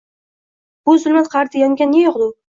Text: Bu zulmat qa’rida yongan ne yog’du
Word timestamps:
Bu 0.89 0.95
zulmat 1.03 1.31
qa’rida 1.35 1.63
yongan 1.67 1.95
ne 1.99 2.03
yog’du 2.09 2.33